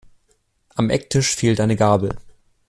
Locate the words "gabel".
1.75-2.17